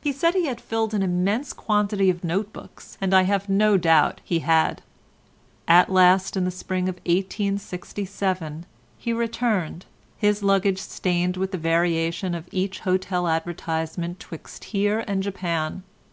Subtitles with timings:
[0.00, 3.76] He said he had filled an immense quantity of note books, and I have no
[3.76, 4.82] doubt he had.
[5.68, 8.66] At last in the spring of 1867
[8.98, 9.86] he returned,
[10.16, 15.84] his luggage stained with the variation of each hotel advertisement 'twixt here and Japan.